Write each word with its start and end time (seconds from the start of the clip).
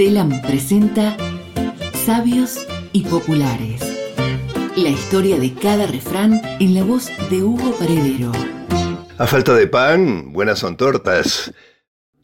Telam 0.00 0.40
presenta 0.40 1.14
Sabios 2.06 2.66
y 2.94 3.02
Populares. 3.02 3.82
La 4.74 4.88
historia 4.88 5.38
de 5.38 5.52
cada 5.52 5.86
refrán 5.86 6.40
en 6.58 6.74
la 6.74 6.82
voz 6.84 7.10
de 7.28 7.42
Hugo 7.42 7.74
Paredero. 7.78 8.32
A 9.18 9.26
falta 9.26 9.52
de 9.52 9.66
pan, 9.66 10.32
buenas 10.32 10.60
son 10.60 10.78
tortas. 10.78 11.52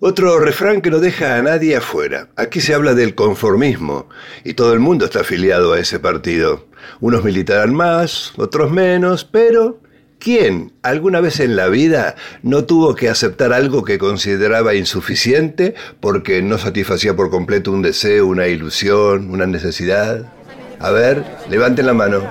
Otro 0.00 0.40
refrán 0.40 0.80
que 0.80 0.90
no 0.90 0.98
deja 0.98 1.36
a 1.36 1.42
nadie 1.42 1.76
afuera. 1.76 2.30
Aquí 2.34 2.60
se 2.60 2.74
habla 2.74 2.94
del 2.94 3.14
conformismo 3.14 4.08
y 4.42 4.54
todo 4.54 4.72
el 4.72 4.80
mundo 4.80 5.04
está 5.04 5.20
afiliado 5.20 5.72
a 5.72 5.78
ese 5.78 6.00
partido. 6.00 6.66
Unos 6.98 7.22
militarán 7.22 7.72
más, 7.72 8.32
otros 8.36 8.72
menos, 8.72 9.24
pero 9.24 9.80
¿Quién 10.20 10.74
alguna 10.82 11.22
vez 11.22 11.40
en 11.40 11.56
la 11.56 11.68
vida 11.68 12.14
no 12.42 12.64
tuvo 12.64 12.94
que 12.94 13.08
aceptar 13.08 13.54
algo 13.54 13.84
que 13.84 13.96
consideraba 13.96 14.74
insuficiente 14.74 15.74
porque 15.98 16.42
no 16.42 16.58
satisfacía 16.58 17.16
por 17.16 17.30
completo 17.30 17.72
un 17.72 17.80
deseo, 17.80 18.26
una 18.26 18.46
ilusión, 18.46 19.30
una 19.30 19.46
necesidad? 19.46 20.30
A 20.78 20.90
ver, 20.90 21.24
levanten 21.48 21.86
la 21.86 21.94
mano. 21.94 22.22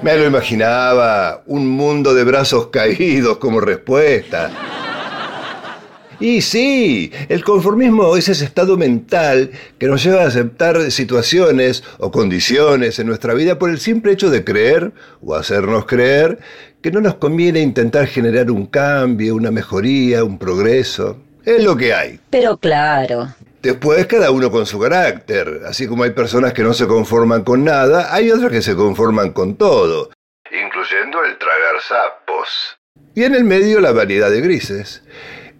Me 0.00 0.16
lo 0.16 0.24
imaginaba, 0.24 1.42
un 1.44 1.68
mundo 1.68 2.14
de 2.14 2.24
brazos 2.24 2.68
caídos 2.68 3.36
como 3.36 3.60
respuesta. 3.60 4.50
Y 6.20 6.40
sí, 6.42 7.12
el 7.28 7.44
conformismo 7.44 8.16
es 8.16 8.28
ese 8.28 8.44
estado 8.44 8.76
mental 8.76 9.52
que 9.78 9.86
nos 9.86 10.02
lleva 10.02 10.22
a 10.22 10.26
aceptar 10.26 10.90
situaciones 10.90 11.84
o 11.98 12.10
condiciones 12.10 12.98
en 12.98 13.06
nuestra 13.06 13.34
vida 13.34 13.58
por 13.58 13.70
el 13.70 13.78
simple 13.78 14.12
hecho 14.12 14.28
de 14.28 14.42
creer 14.42 14.92
o 15.22 15.36
hacernos 15.36 15.86
creer 15.86 16.40
que 16.82 16.90
no 16.90 17.00
nos 17.00 17.14
conviene 17.14 17.60
intentar 17.60 18.06
generar 18.08 18.50
un 18.50 18.66
cambio, 18.66 19.36
una 19.36 19.52
mejoría, 19.52 20.24
un 20.24 20.38
progreso. 20.38 21.18
Es 21.44 21.62
lo 21.62 21.76
que 21.76 21.94
hay. 21.94 22.18
Pero 22.30 22.56
claro. 22.56 23.28
Después 23.62 24.06
cada 24.06 24.32
uno 24.32 24.50
con 24.50 24.66
su 24.66 24.80
carácter. 24.80 25.62
Así 25.66 25.86
como 25.86 26.02
hay 26.02 26.10
personas 26.10 26.52
que 26.52 26.64
no 26.64 26.74
se 26.74 26.88
conforman 26.88 27.44
con 27.44 27.64
nada, 27.64 28.12
hay 28.12 28.32
otras 28.32 28.50
que 28.50 28.62
se 28.62 28.74
conforman 28.74 29.32
con 29.32 29.54
todo, 29.56 30.10
incluyendo 30.50 31.24
el 31.24 31.38
tragar 31.38 31.80
sapos. 31.80 32.76
Y 33.14 33.22
en 33.22 33.36
el 33.36 33.44
medio 33.44 33.80
la 33.80 33.92
variedad 33.92 34.30
de 34.30 34.40
grises. 34.40 35.02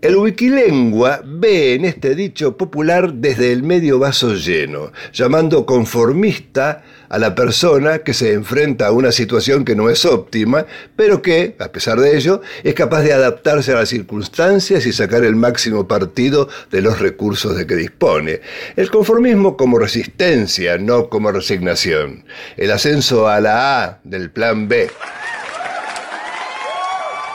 El 0.01 0.15
wikilengua 0.15 1.23
ve 1.25 1.75
en 1.75 1.85
este 1.85 2.15
dicho 2.15 2.57
popular 2.57 3.15
desde 3.15 3.51
el 3.51 3.65
medio 3.65 3.99
vaso 3.99 4.33
lleno, 4.35 4.93
llamando 5.13 5.67
conformista 5.67 6.85
a 7.09 7.19
la 7.19 7.35
persona 7.35 7.99
que 7.99 8.15
se 8.15 8.33
enfrenta 8.33 8.87
a 8.87 8.93
una 8.93 9.11
situación 9.11 9.65
que 9.65 9.75
no 9.75 9.91
es 9.91 10.05
óptima, 10.05 10.67
pero 10.95 11.21
que, 11.21 11.57
a 11.59 11.73
pesar 11.73 11.99
de 11.99 12.17
ello, 12.17 12.43
es 12.63 12.75
capaz 12.75 13.03
de 13.03 13.13
adaptarse 13.13 13.73
a 13.73 13.75
las 13.75 13.89
circunstancias 13.89 14.87
y 14.87 14.93
sacar 14.93 15.25
el 15.25 15.35
máximo 15.35 15.89
partido 15.89 16.49
de 16.71 16.81
los 16.81 17.01
recursos 17.01 17.57
de 17.57 17.67
que 17.67 17.75
dispone. 17.75 18.41
El 18.77 18.93
conformismo 18.93 19.57
como 19.57 19.81
resistencia, 19.81 20.79
no 20.79 21.09
como 21.09 21.33
resignación. 21.33 22.25
El 22.57 22.71
ascenso 22.71 23.27
a 23.27 23.41
la 23.41 23.83
A 23.83 24.01
del 24.05 24.31
plan 24.31 24.69
B. 24.69 24.89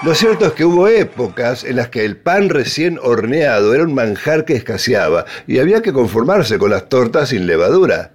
Lo 0.03 0.13
cierto 0.13 0.47
es 0.47 0.51
que 0.51 0.65
hubo 0.65 0.89
épocas 0.89 1.63
en 1.63 1.77
las 1.77 1.87
que 1.87 2.03
el 2.03 2.17
pan 2.17 2.49
recién 2.49 2.99
horneado 3.01 3.73
era 3.73 3.85
un 3.85 3.93
manjar 3.93 4.43
que 4.43 4.53
escaseaba 4.53 5.23
y 5.47 5.59
había 5.59 5.81
que 5.81 5.93
conformarse 5.93 6.57
con 6.57 6.71
las 6.71 6.89
tortas 6.89 7.29
sin 7.29 7.47
levadura. 7.47 8.11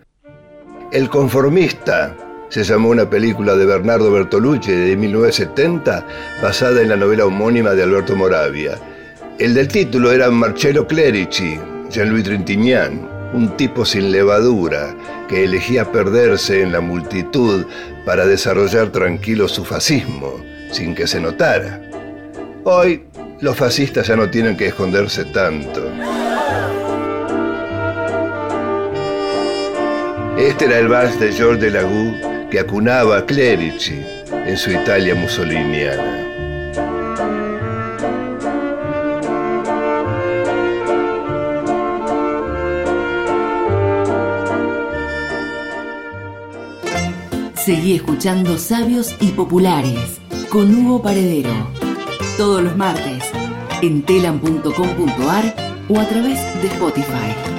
El 0.92 1.08
conformista 1.08 2.14
se 2.50 2.62
llamó 2.62 2.90
una 2.90 3.08
película 3.08 3.56
de 3.56 3.64
Bernardo 3.64 4.12
Bertolucci 4.12 4.70
de 4.70 4.96
1970 4.98 6.06
basada 6.42 6.82
en 6.82 6.90
la 6.90 6.96
novela 6.96 7.24
homónima 7.24 7.70
de 7.70 7.84
Alberto 7.84 8.14
Moravia. 8.14 8.78
El 9.38 9.54
del 9.54 9.68
título 9.68 10.12
era 10.12 10.30
Marcello 10.30 10.86
Clerici, 10.86 11.58
Jean-Louis 11.90 12.24
Trintignant, 12.24 13.00
un 13.32 13.56
tipo 13.56 13.86
sin 13.86 14.12
levadura 14.12 14.94
que 15.26 15.44
elegía 15.44 15.90
perderse 15.90 16.60
en 16.60 16.70
la 16.70 16.82
multitud 16.82 17.64
para 18.04 18.26
desarrollar 18.26 18.88
tranquilo 18.92 19.48
su 19.48 19.64
fascismo 19.64 20.57
sin 20.70 20.94
que 20.94 21.06
se 21.06 21.20
notara. 21.20 21.80
Hoy 22.64 23.04
los 23.40 23.56
fascistas 23.56 24.06
ya 24.06 24.16
no 24.16 24.28
tienen 24.30 24.56
que 24.56 24.66
esconderse 24.66 25.24
tanto. 25.26 25.90
Este 30.36 30.66
era 30.66 30.78
el 30.78 30.88
vals 30.88 31.18
de 31.18 31.32
Georges 31.32 31.72
Lagoux 31.72 32.48
que 32.50 32.60
acunaba 32.60 33.18
a 33.18 33.26
Clerici 33.26 34.00
en 34.32 34.56
su 34.56 34.70
Italia 34.70 35.14
mussoliniana. 35.14 36.24
Seguí 47.54 47.96
escuchando 47.96 48.56
Sabios 48.56 49.14
y 49.20 49.32
Populares 49.32 50.20
con 50.50 50.74
Hugo 50.74 51.02
Paredero. 51.02 51.50
Todos 52.36 52.62
los 52.62 52.76
martes 52.76 53.24
en 53.82 54.02
telam.com.ar 54.02 55.54
o 55.88 55.98
a 55.98 56.08
través 56.08 56.38
de 56.62 56.68
Spotify. 56.68 57.57